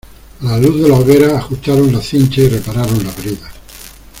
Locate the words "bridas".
3.17-3.51